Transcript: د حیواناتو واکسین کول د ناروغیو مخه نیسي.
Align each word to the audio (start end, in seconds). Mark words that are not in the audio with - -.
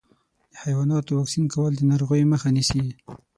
د 0.51 0.53
حیواناتو 0.63 1.11
واکسین 1.19 1.45
کول 1.53 1.71
د 1.75 1.81
ناروغیو 1.89 2.31
مخه 2.33 2.47
نیسي. 2.55 2.83